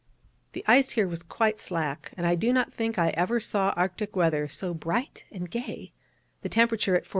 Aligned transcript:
The 0.53 0.63
ice 0.65 0.89
here 0.89 1.07
was 1.07 1.21
quite 1.21 1.59
slack, 1.59 2.11
and 2.17 2.25
I 2.25 2.33
do 2.33 2.51
not 2.51 2.73
think 2.73 2.97
I 2.97 3.09
ever 3.09 3.39
saw 3.39 3.71
Arctic 3.77 4.15
weather 4.15 4.47
so 4.47 4.73
bright 4.73 5.25
and 5.31 5.47
gay, 5.47 5.93
the 6.41 6.49
temperature 6.49 6.95
at 6.95 7.03
41°. 7.05 7.09